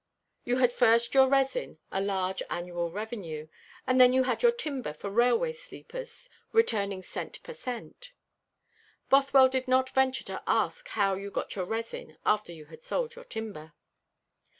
[0.45, 3.49] You had first your resin, a large annual revenue,
[3.85, 8.11] and then you had your timber for railway sleepers, returning cent per cent.
[9.09, 13.13] Bothwell did not venture to ask how you got your resin after you had sold
[13.13, 13.73] your timber.